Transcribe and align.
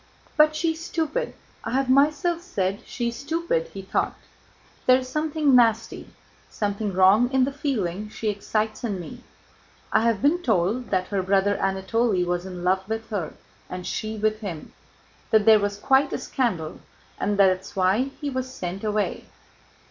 "But 0.35 0.55
she's 0.55 0.83
stupid. 0.83 1.35
I 1.63 1.73
have 1.73 1.87
myself 1.87 2.41
said 2.41 2.79
she 2.87 3.09
is 3.09 3.17
stupid," 3.17 3.67
he 3.67 3.83
thought. 3.83 4.15
"There 4.87 4.97
is 4.97 5.07
something 5.07 5.55
nasty, 5.55 6.07
something 6.49 6.91
wrong, 6.91 7.29
in 7.31 7.43
the 7.43 7.51
feeling 7.51 8.09
she 8.09 8.27
excites 8.29 8.83
in 8.83 8.99
me. 8.99 9.21
I 9.93 10.01
have 10.01 10.19
been 10.23 10.41
told 10.41 10.89
that 10.89 11.09
her 11.09 11.21
brother 11.21 11.55
Anatole 11.55 12.23
was 12.25 12.47
in 12.47 12.63
love 12.63 12.89
with 12.89 13.09
her 13.11 13.33
and 13.69 13.85
she 13.85 14.17
with 14.17 14.39
him, 14.39 14.73
that 15.29 15.45
there 15.45 15.59
was 15.59 15.77
quite 15.77 16.11
a 16.13 16.17
scandal 16.17 16.79
and 17.19 17.37
that 17.37 17.45
that's 17.45 17.75
why 17.75 18.05
he 18.19 18.31
was 18.31 18.51
sent 18.51 18.83
away. 18.83 19.25